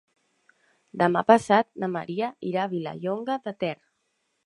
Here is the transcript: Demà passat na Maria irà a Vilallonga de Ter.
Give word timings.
Demà 1.01 1.23
passat 1.33 1.71
na 1.85 1.91
Maria 1.99 2.33
irà 2.53 2.67
a 2.67 2.75
Vilallonga 2.75 3.41
de 3.49 3.59
Ter. 3.65 3.75